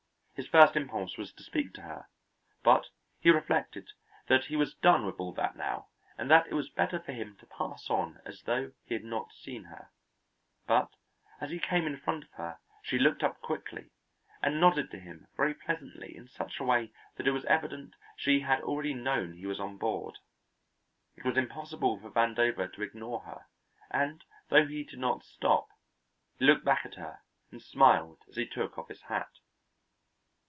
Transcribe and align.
His 0.33 0.47
first 0.47 0.75
impulse 0.75 1.19
was 1.19 1.31
to 1.33 1.43
speak 1.43 1.71
to 1.75 1.83
her, 1.83 2.07
but 2.63 2.87
he 3.19 3.29
reflected 3.29 3.91
that 4.25 4.45
he 4.45 4.55
was 4.55 4.73
done 4.73 5.05
with 5.05 5.19
all 5.19 5.33
that 5.33 5.55
now 5.55 5.89
and 6.17 6.31
that 6.31 6.47
it 6.47 6.55
was 6.55 6.67
better 6.67 6.99
for 6.99 7.11
him 7.11 7.35
to 7.37 7.45
pass 7.45 7.91
on 7.91 8.19
as 8.25 8.41
though 8.41 8.71
he 8.83 8.95
had 8.95 9.03
not 9.03 9.31
seen 9.33 9.65
her, 9.65 9.91
but 10.65 10.89
as 11.39 11.51
he 11.51 11.59
came 11.59 11.85
in 11.85 11.95
front 11.99 12.23
of 12.23 12.31
her 12.31 12.57
she 12.81 12.97
looked 12.97 13.21
up 13.23 13.39
quickly 13.41 13.91
and 14.41 14.59
nodded 14.59 14.89
to 14.89 14.99
him 14.99 15.27
very 15.37 15.53
pleasantly 15.53 16.17
in 16.17 16.27
such 16.27 16.59
a 16.59 16.63
way 16.63 16.91
that 17.17 17.27
it 17.27 17.31
was 17.33 17.45
evident 17.45 17.93
she 18.17 18.39
had 18.39 18.61
already 18.61 18.95
known 18.95 19.33
he 19.33 19.45
was 19.45 19.59
on 19.59 19.77
board. 19.77 20.17
It 21.15 21.23
was 21.23 21.37
impossible 21.37 21.99
for 21.99 22.09
Vandover 22.09 22.67
to 22.73 22.81
ignore 22.81 23.19
her, 23.25 23.45
and 23.91 24.23
though 24.49 24.65
he 24.65 24.85
did 24.85 24.97
not 24.97 25.23
stop, 25.23 25.67
he 26.39 26.45
looked 26.45 26.65
back 26.65 26.83
at 26.83 26.95
her 26.95 27.19
and 27.51 27.61
smiled 27.61 28.23
as 28.27 28.37
he 28.37 28.47
took 28.47 28.75
off 28.79 28.87
his 28.87 29.03
hat. 29.03 29.29